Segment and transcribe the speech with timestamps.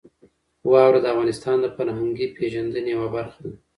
[0.71, 3.53] واوره د افغانانو د فرهنګي پیژندنې یوه برخه ده.